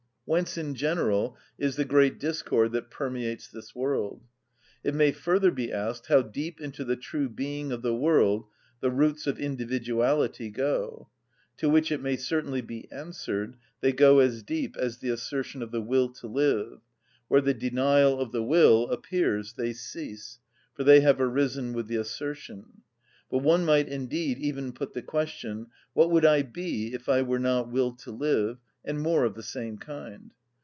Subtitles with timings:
[0.25, 4.23] Whence in general is the great discord that permeates this world?
[4.81, 8.45] It may, further, be asked how deep into the true being of the world
[8.79, 11.09] the roots of individuality go;
[11.57, 15.71] to which it may certainly be answered: they go as deep as the assertion of
[15.71, 16.79] the will to live;
[17.27, 20.39] where the denial of the will appears they cease,
[20.73, 22.83] for they have arisen with the assertion.
[23.29, 27.37] But one might indeed even put the question, "What would I be if I were
[27.39, 30.33] not will to live?" and more of the same kind.